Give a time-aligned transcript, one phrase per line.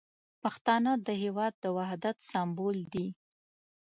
[0.41, 3.07] پښتانه د هیواد د وحدت سمبول دي.